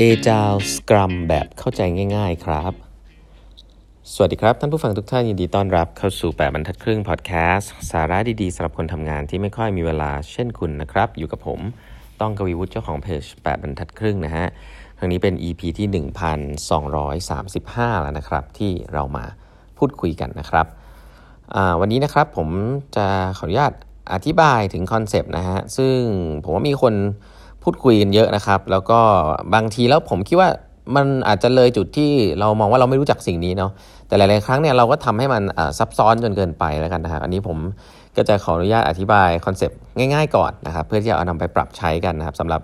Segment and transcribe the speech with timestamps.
[0.00, 1.80] เอจา e สกรัมแบบเข้าใจ
[2.16, 2.72] ง่าย ๆ ครับ
[4.12, 11.60] สวัสดีครับ ท่านผู้ฟังทุกท่านยินดีต้อนรับเข้าสู่ 8บรรทัดครึ่งพอดแคสต์สาระดี ๆสำหรับคนทำงานที่ไม่ค่อยมีเวลาเช่นคุณนะครับ อยู่กับผม
[12.20, 14.46] ต้องกวีวุฒิเจ้าของเพจ8บรรทัดครึ่งนะฮะ
[14.98, 16.04] ครั้งนี้เป็น EP ที่
[16.68, 19.24] 1235 แล้วนะครับ ที่เรามา
[19.78, 20.66] พูดคุยกันนะครับ
[21.80, 22.48] วันนี้นะครับผม
[22.96, 23.06] จะ
[23.38, 23.72] ขออนุญาต
[24.12, 25.96] อธิบายถึง concept นะฮะ ซึ่ง
[26.44, 26.94] ผมว่ามีคน
[27.68, 29.00] พูดคุยกันเยอะนะครับ แล้วก็
[29.54, 30.48] บางทีแล้วผมคิดว่า
[30.96, 33.70] มันอาจจะเลยจุดที่เรามองว่าเราไม่รู้จักสิ่งนี้เนาะ
[34.06, 35.42] แต่หลาย ๆ ครั้งเนี่ยเราก็ทำให้มัน
[35.78, 37.58] ซับซ้อนจนเกินไปแล้วกันนะครับอันนี้ผม
[38.16, 42.62] ก็จะขออนุญาตอธิบายคอนเซปต์ง่าย ๆ ก่อนนะครับเพื่อที่จะเอานำไปปรับใช้กันนะครับสำหรับ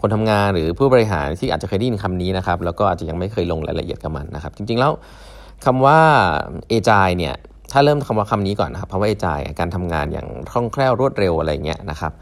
[0.00, 4.92] คนทำงานหรือผู้บริหารที่อาจจะเคยได้ยินคำนี้นะครับแล้วก็อาจจะยังไม่เคยลงรายละเอียดกับมันนะครับ จริง ๆ แล้ว
[5.64, 5.98] คำว่า
[6.68, 7.34] เอจายเนี่ย
[7.72, 12.12] ถ้าเริ่มคำว่าคำนี้ก่อนนะครับเพราะว่า Agile การทำงานอย่างคล่องแคล่วรวดเร็วอะไรเงี้ยนะครับ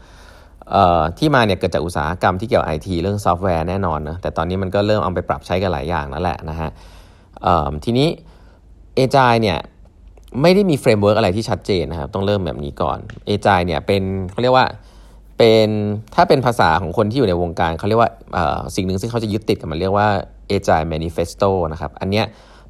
[1.17, 6.69] ที่มาเนี่ยเกิดจากอุตสาหกรรมที่เกี่ยวไอทีเรื่องซอฟต์แวร์แน่นอนนะแต่ตอนนี้มันก็เริ่มเอาไปปรับใช้กันหลายอย่างแล้วแหละนะฮะ
[7.85, 8.07] ทีนี้
[8.95, 9.57] Agile เนี่ย
[10.41, 14.65] ไม่ได้มี framework อะไรที่ชัดเจนนะครับต้องเริ่มแบบนี้ก่อน Agile เนี่ยเป็นเขาเรียกว่า
[15.37, 15.69] เป็น
[16.15, 18.11] ถ้าเป็นภาษาของคนที่อยู่ในวงการเขาเรียกว่า
[18.75, 20.07] สิ่งหนึ่งซึ่งเขาจะยึดติดกับมันเรียกว่า
[20.55, 22.25] Agile Manifesto นะครับอันเนี้ย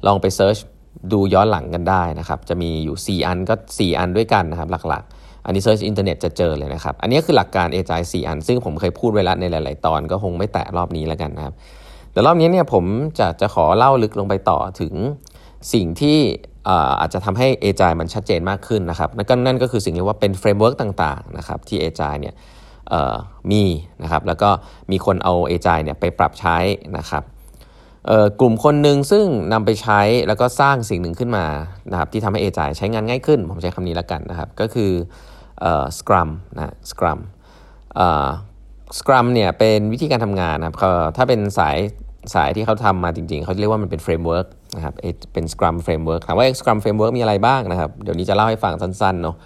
[0.06, 0.56] ลองไป search
[1.12, 5.12] ดูย้อนหลังกันได้นะครับจะมีอยู่ 4 อันก็ 4 อันด้วยกันนะครับหลักๆ
[5.48, 11.54] อันนี้ search อินเทอร์เน็ตจะเจอเลยนะครับ อันนี้คือหลักการ Agile 4 อัน ซึ่งผมเคยพูดไว้แล้วในหลาย ๆ ตอนก็คงไม่แตะรอบนี้แล้วกันนะครับ
[12.12, 12.84] แต่รอบนี้เนี่ยผม
[13.18, 14.94] จะจะขอเล่าลึกลงไปต่อถึง
[15.72, 16.18] สิ่งที่
[17.00, 22.34] อาจจะทำให้ a อ i มันชัดเจนมากขึ้นนะครับนั่นก็นั่นก็คือสิ่งที่ว่าเป็น framework ต่าง ๆ นะครับที่ Agile เนี่ย
[23.50, 23.64] มี
[24.02, 24.50] นะครับแล้วก็
[24.90, 26.56] มีคนเอา a อ i เนี่ยไปปรับใช้
[26.98, 27.24] นะครับ
[28.40, 31.46] กลุ่มคนหนึ่งซึ่งนำไปใช้แล้วก็สร้างสิ่งหนึ่งขึ้นมา
[31.90, 34.90] นะครับที่ทำให้ Agile ใช้งานง่ายขึ้น ผมใช้คำนี้แล้วกันนะครับ ก็คือ
[35.98, 37.18] Scrum นะ Scrum
[38.98, 40.74] Scrum เนี่ยเป็นวิธีการทำงานนะครับ
[41.16, 41.78] ถ้าเป็นสาย
[42.34, 44.46] สายที่เขาทำมาจริงๆ เขาเรียกว่ามันเป็น framework
[44.76, 44.94] นะครับ
[45.32, 49.36] เป็น Scrum Framework ถามว่า Scrum Framework มีอะไรบ้างนะครับ เดี๋ยวนี้จะเล่าให้ฟังสั้นๆเนาะ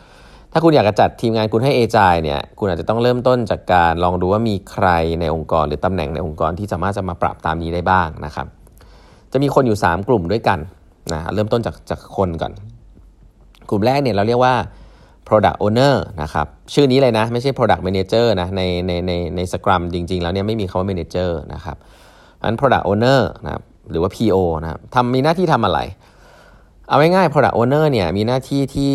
[0.53, 4.89] ถ้าคุณอยากจะจัดทีมงานคุณให้เอจายเนี่ย คุณอาจจะต้องเริ่มต้นจากการลองดูว่ามีใคร
[5.21, 8.47] ในองค์กร หรือตำแหน่งในองค์กรที่สามารถจะมาปรับตามนี้ได้บ้างนะครับ
[9.33, 10.59] จะมีคนอยู่ 3 กลุ่มด้วยกัน
[11.13, 12.53] นะเริ่มต้นจากจากคนก่อน
[13.69, 14.55] กลุ่มแรกเนี่ยเราเรียกว่า
[15.33, 21.77] product owner นะครับชื่อนี้เลยนะ ไม่ใช่ product manager นะในในในในสครัมจริง ๆ แล้วเนี่ยไม่มีคำว่า manager นะครับ
[22.43, 25.81] อัน product owner นะครับหรือว่า PO นะครับทำมีหน้าที่ทำอะไร
[26.89, 28.95] เอาง่ายๆ product owner เนี่ยมีหน้าที่ที่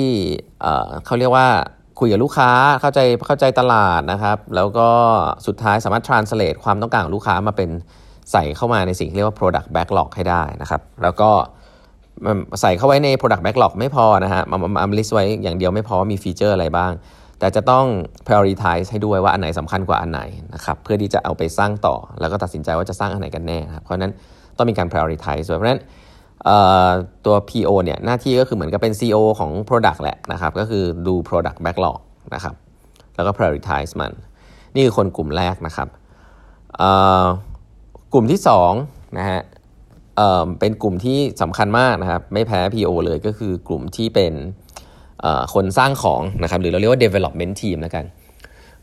[1.06, 1.48] เขาเรียกว่า
[2.00, 4.90] คุยกับลูกค้าเข้าใจเข้าใจตลาดนะครับ แล้วก็
[5.48, 7.70] สุดท้ายสามารถ translate ความต้องการของลูกค้ามาเป็น
[8.32, 11.30] ใส่เข้ามาในสิ่งที่เรียกว่า product backlog ให้ได้นะครับ แล้วก็
[12.62, 16.92] ใส่เข้าไว้ใน product backlog ไม่พอนะฮะมามา list ไว้อย่างเดียวไม่พอมีฟีเจอร์อะไรบ้าง
[17.40, 17.86] แต่จะต้อง
[18.28, 20.22] prioritize ให้ด้วยว่าอันไหนสำคัญกว่าอันไหน
[20.54, 24.12] นะครับเพื่อที่จะเอาไปสร้างต่อ แล้วก็ตัดสินใจว่าจะสร้างอันไหนกันแน่ครับเพราะนั้น
[24.58, 25.82] ต้องมีการ prioritize เพราะนั้น
[27.26, 32.00] ตัว PO เนี่ยหน้าที่ก็คือเหมือนกับเป็น CO ของ product แหละนะครับก็คือดู product backlog
[32.34, 32.56] นะครับ
[33.16, 34.12] แล้วก็ prioritize มัน
[34.74, 35.88] นี่คือคนกลุ่มแรกนะครับ
[38.14, 38.40] กลุ่มที่
[38.80, 39.42] 2นะฮะ
[40.60, 44.34] เป็นกลุ่มที่สำคัญมากนะครับ ไม่แพ้ PO เลยก็คือกลุ่มที่เป็น
[45.54, 48.06] คนสร้างของนะครับ หรือเราเรียกว่า development team แล้วกัน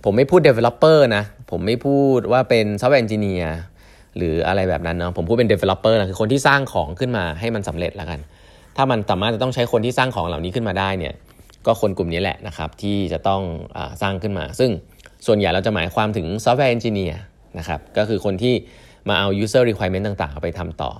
[0.04, 3.46] ผมไม่พูด developer นะ ผมไม่พูดว่าเป็น software engineer
[4.16, 8.20] หรืออะไรแบบนั้นเนาะ ผมพูดเป็น developer นะคือคนที่สร้างของขึ้นมาให้มันสำเร็จแล้วกัน
[8.76, 11.14] ถ้ามันสามารถจะต้องใช้คนที่สร้างของเหล่านี้ขึ้นมาได้เนี่ย
[11.66, 13.42] ก็คนกลุ่มนี้แหละนะครับที่จะต้อง
[13.76, 14.70] สร้างขึ้นมา ซึ่ง
[15.26, 17.14] ส่วนใหญ่เราจะหมายความถึง software engineer
[17.58, 18.54] นะครับ ก็คือคนที่
[19.08, 20.90] มาเอา user requirement ต่างๆ ไปทำต่อ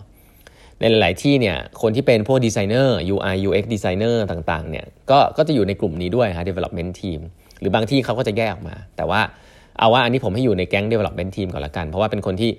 [0.84, 7.20] ในหลาย ๆ ที่เนี่ยคนที่เป็นพวกดีไซเนอร์ UI UX ดีไซเนอร์ต่าง ๆ เนี่ยก็ก็จะอยู่ในกลุ่มนี้ด้วยฮะ development team
[7.60, 9.20] หรือบางที่เขาก็จะแยกออกมา แต่ว่า
[9.78, 12.50] เอาว่าอันนี้ผมให้อยู่ในแก๊ง development team ก่อนละกัน เพราะว่าเป็นคนที่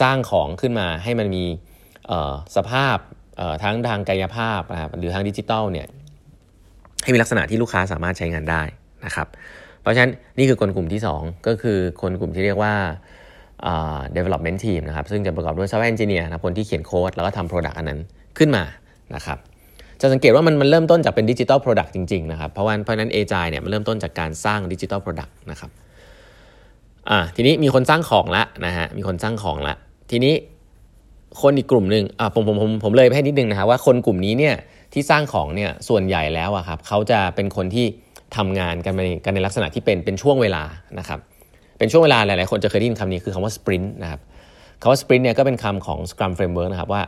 [0.00, 1.44] สร้างของขึ้นมาให้มันมี
[2.56, 2.96] สภาพ
[3.62, 5.86] ทั้งทางกายภาพนะครับหรือทางดิจิตอลเนี่ย
[7.02, 8.62] ให้มีลักษณะที่ลูกค้าสามารถใช้งานได้
[9.04, 9.28] นะครับ
[9.80, 12.74] เพราะฉะนั้นนี่คือคนกลุ่มที่ 2 ก็คือคนกลุ่มที่เรียกว่า
[14.16, 18.00] development team นะครับซึ่งจะประกอบด้วย software engineer นะคนที่เขียนโค้ดแล้วก็ทำ product อันนั้น
[18.38, 18.64] ขึ้นมา
[19.14, 19.38] นะครับ
[20.00, 25.70] จะสังเกตว่ามันมันเริ่มต้นจากเป็น digital product จริงๆนะครับเพราะว่าเพราะนั้น Agile เนี่ยมันเริ่มต้นจากการสร้าง digital product นะครับ
[27.10, 29.74] อ่าทีนี้มีคนสร้างของละนะฮะมีคนสร้างของละ
[30.10, 30.34] ทีนี้
[31.42, 34.54] คนอีกกลุ่มหนึ่งอ่าผมผมผมผมเลยไปให้นิดนึงนะครับว่าคนกลุ่มนี้เนี่ย
[34.92, 37.86] ที่สร้างของเนี่ยส่วนใหญ่แล้วอะครับเขาจะเป็นคนที่
[38.36, 40.62] ทำงานกันในกันในลักษณะที่เป็นเป็นช่วงเวลา
[40.98, 41.18] นะครับ
[41.78, 44.20] เป็นช่วงเวลาหลาย ๆ คนจะเคยได้ยินคำนี้คือคำว่า sprint นะครับ
[44.80, 47.02] คำว่า sprint เนี่ยก็เป็นคำของ Scrum Framework นะครับว่า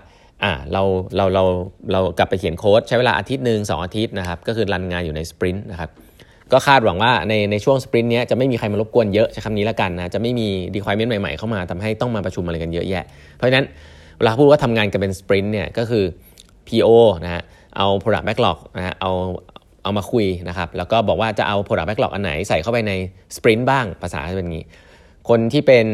[0.44, 0.82] อ่าเรา
[1.16, 1.44] เราเรา
[1.92, 5.90] เรากลับไปเขียนโค้ดใช้เวลาอาทิตย์หนึ่งสองอาทิตย์นะครับก็คือ run งานอยู่ใน sprint นะครับ
[6.52, 13.04] ก็คาดหวังว่าในในช่วง sprint นี้จะไม่มีใครมารบกวนเยอะใช้คำนี้แล้วกันนะจะไม่มี requirement ใหม่ ๆ เข้ามาทำให้ต้องมาประชุมอะไรกันเยอะแยะ
[13.34, 13.66] เพราะฉะนั้น
[14.18, 16.04] เวลาพูดว่าทำงานกันเป็น sprint เนี่ยก็คือ
[16.68, 16.88] PO
[17.24, 17.42] นะฮะ
[17.76, 19.12] เอา product backlog นะฮะเอา
[19.86, 22.92] เอามาคุยนะครับ แล้วก็บอกว่าจะเอา product backlog อันไหนใส่เข้าไปใน
[23.36, 24.66] sprint บ้าง ภาษาจะเป็นงี้
[25.28, 25.86] คนที่เป็น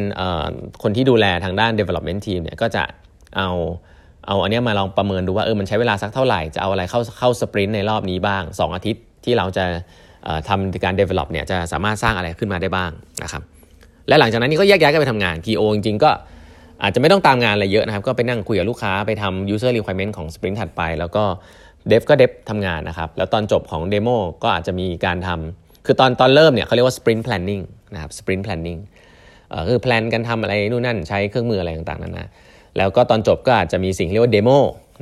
[0.82, 2.84] คนที่ดูแลทางด้าน development team เนี่ยก็จะ
[3.36, 3.48] เอา
[4.26, 9.64] เอาอันนี้มาลองประเมินดูว่าเออมันใช้เวลาสักเท่าไหร่ จะเอาอะไรเข้าเข้าสปรินต์ในรอบนี้บ้าง 2 อาทิตย์ที่เราจะ
[10.48, 12.90] ทำการ develop เนี่ยจะสามารถสร้างอะไรขึ้นมาได้บ้าง
[13.22, 13.42] นะครับ
[14.08, 16.10] และหลังจากนั้นนี่ก็แยกย้ายกันไปทำงาน PO จริงๆก็
[16.82, 21.24] อาจจะไม่ต้องตามงานอะไรเยอะนะครับ ก็ไปนั่งคุยกับลูกค้าไปทำ user requirement ของ sprint ถัดไป แล้วก็
[21.88, 24.08] เดฟก็เดฟทำงานนะครับ แล้วตอนจบของเดโม
[24.42, 27.62] ก็อาจจะมีการทำคือตอนตอนเริ่มเนี่ยเขาเรียกว่า sprint planning
[27.94, 28.80] นะครับ sprint planning
[29.50, 32.30] เอ่อคือ plan กันทำอะไรนู่นนั่นใช้เครื่องมืออะไรต่างๆนั่นนะ
[32.76, 34.50] แล้วก็ตอนจบก็อาจจะมีสิ่งเรียกว่า demo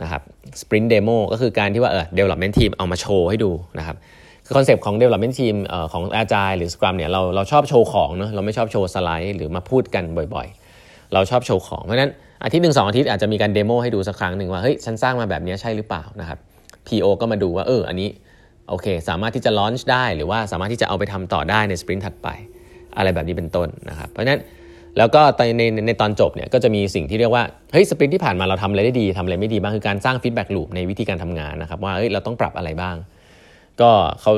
[0.02, 0.22] นะครับ
[0.60, 3.96] sprint demo ก็คือการที่ว่าเออ development team เอามาโชว์ให้ดูนะครับ
[4.44, 10.04] คือ concept ของ development team เออของ agile หรือ scrum เนี่ยเราเราชอบโชว์ของเนาะเราไม่ชอบโชว์สไลด์หรือมาพูดกัน
[10.34, 12.12] บ่อยๆ เราชอบโชว์ของ เพราะฉะนั้น
[12.44, 16.38] อาทิตย์หนึ่งสองอาทิตย์อาจจะมีการ demo ให้ดูสักครั้งหนึ่งว่าเฮ้ยฉันสร้างมาแบบนี้ใช่หรือเปล่านะครับ
[16.88, 18.08] PO ก็มาดูว่าเอออันนี้
[18.68, 22.28] โอเค สามารถที่จะ launch ได้หรือว่าสามารถที่จะเอาไปทำต่อได้ใน sprint ถัดไป
[22.96, 24.40] อะไรแบบนี้เป็นต้นนะครับเพราะฉะนั้น
[24.98, 25.22] แล้วก็
[25.58, 32.96] ในในในตอนจบเนี่ยก็จะมีสิ่งที่เรียกว่าเฮ้ย sprint ที่ผ่านมาเราทำอะไรได้ดีทำอะไรไม่ดีบ้างคือการสร้าง feedback loop ในวิธีการทำงานนะครับว่าเฮ้ยเราต้องปรับอะไรบ้าง
[33.80, 33.90] ก็
[34.20, 34.32] เขา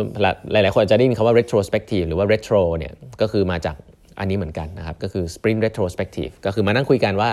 [0.52, 3.76] หลาย ๆ คนอาจจะได้ยินคำว่า retrospective หรือว่า retro เนี่ยก็คือมาจาก
[4.18, 7.30] อันนี้เหมือนกันนะครับก็คือ sprint retrospective ก็คือมานั่งคุยกันว่า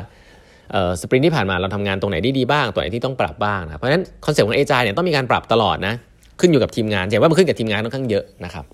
[1.01, 5.93] sprint ที่ผ่านมาเราทำงานตรงไหนได้ดีบ้างตัวไหนที่ต้องปรับบ้างนะเพราะฉะนั้นคอนเซ็ปต์ของ agile เนี่ยต้องมีการปรับตลอดนะ
[6.39, 8.65] ขึ้นอยู่กับทีมงานแต่ว่ามันขึ้นกับทีมงานค่อนข้างเยอะนะครับ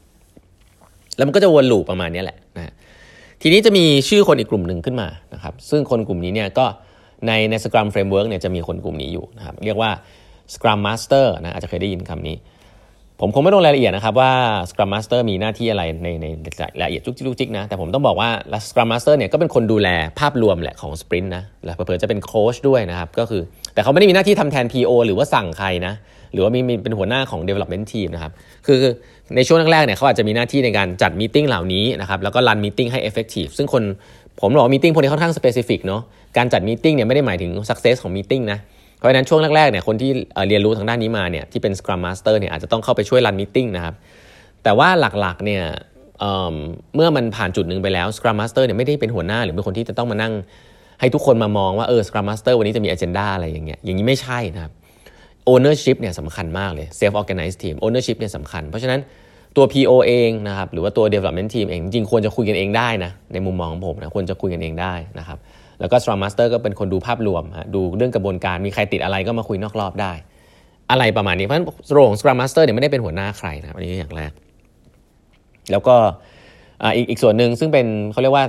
[1.17, 2.73] แล้วมันก็จะวนลูปประมาณนี้แหละนะ
[3.41, 6.65] ทีนี้จะมีชื่อคนอีกกลุ่มหนึ่งขึ้นมานะครับซึ่งคนกลุ่มนี้เนี่ยก็
[7.27, 9.91] ในใน Scrum Framework เนี่ยจะมีคนกลุ่มนี้อยู่นะครับเรียกว่า
[10.53, 12.35] Scrum Master นะอาจจะเคยได้ยินคำนี้
[13.19, 14.31] ผมคงไม่ลงรายละเอียดนะครับว่า
[14.69, 16.25] Scrum Master มีหน้าที่อะไรในใน
[16.81, 18.29] รายละเอียดจุกจิกจิกนะ แต่ผมต้องบอกว่า
[18.69, 19.89] Scrum Master เนี่ยก็เป็นคนดูแล
[20.19, 23.41] ภาพรวมแหละของ Sprint นะ และเผื่อจะเป็นโค้ชด้วยนะครับ ก็คือ
[23.73, 25.93] แต่เขาไม่ได้มีหน้าที่ทำแทน PO หรือว่าสั่งใครนะ
[26.33, 28.31] หรือว่ามีเป็นหัวหน้าของ development team นะครับ
[28.67, 28.81] คือ
[29.35, 33.83] ในช่วงแรกๆเนี่ยเขาอาจจะมีหน้าที่ในการจัด meeting เหล่านี้นะครับ แล้วก็ run meeting ให้ effective ซึ่งคน
[34.39, 36.01] ผมบอกว่า meeting พวกนี้ค่อนข้าง specific เนาะ
[36.37, 38.59] การจัด meeting เนี่ยไม่ได้หมายถึง success ของ meeting นะ
[38.97, 40.11] เพราะฉะนั้นช่วงแรกๆเนี่ยคนที่
[40.49, 43.95] เรียนรู้ทางด้านนี้มาเนี่ยที่เป็น Scrum Master เนี่ยอาจจะต้องเข้าไปช่วย run meeting นะครับ
[44.63, 45.63] แต่ว่าหลักๆเนี่ย
[46.19, 50.33] เเมื่อมันผ่านจุดหนึ่งไปแล้ว Scrum Master เนี่ยไม่ได้เป็นหัวหน้าหรือเป็นคนที่จะต้องมานั่ง
[50.99, 54.71] ให้ทุกคนมามองว่าเออ Scrum Master วันนี้จะมี agenda อะไรอย่างเงี้ยอย่างนี้ไม่ใช่นะครับ
[55.51, 58.99] ownership เนี่ยสำคัญมากเลย self organized team ownership เนี่ยสำคัญ เพราะฉะนั้น
[59.55, 65.37] ตัว PO เองนะครับหรือว่าตัว development team เองจริงควรจะคุยกันเองได้นะในมุมมองของผมนะควรจะคุยกันเองได้นะครับ
[65.79, 70.11] แล้วก็ Scrum Master ก็เป็นคนดูภาพรวมฮะดูเรื่องกระบวนการมีใครติดอะไรก็มาคุยนอกรอบได้
[70.91, 74.31] อะไรประมาณนี้เพราะฉะนั้นโรง Scrum Master เนี่ยไม่ได้เป็นหัวหน้าใครนะอันนี้อย่างแรก
[75.71, 75.95] แล้วก็
[76.95, 78.45] อีกอีกส่วนหนึ่งซึ่งเป็นเขาเรียกว่า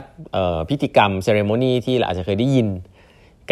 [0.70, 2.68] พิธีกรรมเซเรโมนีที่เราอาจจะเคยได้ยิน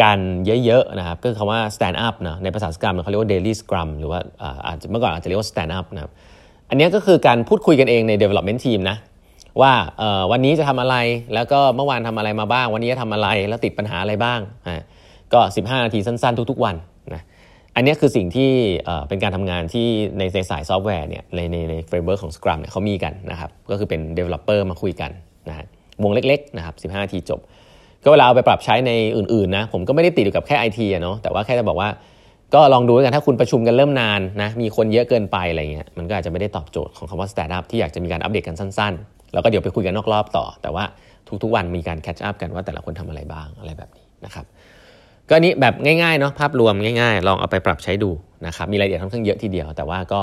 [0.01, 0.19] กัน
[0.65, 4.19] เยอะๆนะครับก็คือคำว่า stand up นะในภาษาสกรัมเขาเรียกว่า daily scrum หรือว่า
[4.67, 6.11] อาจจะเมื่อก่อนอาจจะเรียกว่า stand up นะครับ
[6.69, 8.97] อันนี้ก็คือการพูดคุยกันเองใน development team นะ
[9.61, 9.73] ว่า
[10.31, 10.95] วันนี้จะทำอะไร
[11.33, 14.39] แล้วก็เมื่อวานทำอะไรมาบ้าง วันนี้จะทำอะไรแล้วติดปัญหาอะไรบ้าง
[15.33, 16.75] ก็ 15 นาทีสั้นๆ ทุก ๆ วัน
[17.13, 17.23] นะ
[17.75, 18.51] อันนี้คือสิ่งที่
[19.07, 19.87] เป็นการทำงานที่
[20.19, 25.11] ในสายซอฟต์แวร์เนี่ยในในใน framework ของ Scrum เนี่ยเขามีกันนะครับก็คือเป็น Developer มาคุยกัน
[25.49, 25.65] นะฮะ
[26.03, 27.39] วงเล็กๆนะครับ15 นาทีจบ
[28.03, 31.89] ก็เวลาเอาไปปรับใช้ในอื่นๆนะผมก็ไม่ได้ติดอยู่กับแค่ไอทีอะเนาะแต่ว่าแค่จะบอกว่า
[32.53, 38.93] ก็ลองดูกันถ้าคุณประชุมกันเริ่มนานนะมีคนเยอะเกินไปอะไรเงี้ยมันก็อาจจะไม่ได้ตอบโจทย์ของคำว่า stand up ที่อยากจะมีการอัปเดตกันสั้น
[39.35, 40.83] แล้วก็เดี๋ยวไปคุยกันนอกรอบต่อ แต่ว่า
[41.43, 44.45] ทุกๆวันมีการ catch up กันว่าแต่ละคนทำอะไรบ้างอะไรแบบนี้นะครับ
[45.29, 48.11] ก็นี้แบบง่ายๆเนาะภาพรวมง่ายๆ ลองเอาไปปรับใช้ดู
[48.47, 50.21] นะครับมีรายละเอียดค่อนข้างเยอะทีเดียว แต่ว่าก็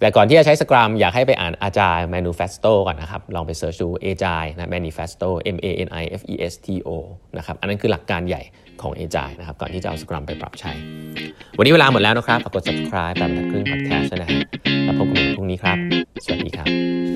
[0.00, 6.34] แต่ก่อนที่จะใช้ Scrum อยากให้ไปอ่านอาจารย์ Manifesto ก่อนนะครับ ลองไปเสิร์ชดู Agile นะ Manifesto M A N I F E
[6.52, 6.88] S T O
[7.36, 8.42] นะครับอันนั้นคือหลักการใหญ่
[8.82, 10.72] ของ Agile นะครับก่อนที่จะเอา Scrum ไปปรับใช้
[11.58, 14.40] วันนี้เวลาหมดแล้วนะครับฝากกด subscribe แบบทัดครึ่ง podcast นะฮะ
[14.84, 15.78] แล้วพบกันใหม่พรุ่งนี้ครับ
[16.24, 17.13] สวัสดีครับ